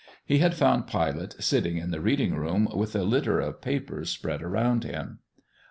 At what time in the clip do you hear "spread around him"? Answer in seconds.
4.09-5.19